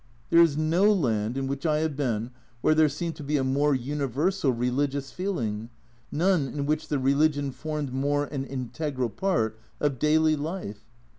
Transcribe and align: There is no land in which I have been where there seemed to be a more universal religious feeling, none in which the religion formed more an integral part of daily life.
There 0.31 0.41
is 0.41 0.57
no 0.57 0.91
land 0.91 1.37
in 1.37 1.45
which 1.45 1.63
I 1.63 1.81
have 1.81 1.95
been 1.95 2.31
where 2.61 2.73
there 2.73 2.89
seemed 2.89 3.15
to 3.17 3.23
be 3.23 3.37
a 3.37 3.43
more 3.43 3.75
universal 3.75 4.51
religious 4.51 5.11
feeling, 5.11 5.69
none 6.11 6.47
in 6.47 6.65
which 6.65 6.87
the 6.87 6.97
religion 6.97 7.51
formed 7.51 7.93
more 7.93 8.25
an 8.25 8.43
integral 8.43 9.09
part 9.11 9.59
of 9.79 9.99
daily 9.99 10.35
life. 10.35 10.87